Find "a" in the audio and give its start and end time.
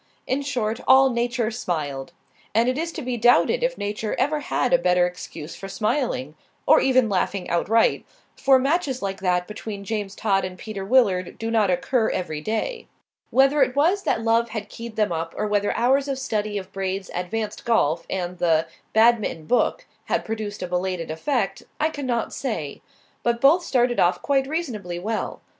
4.73-4.79, 20.63-20.67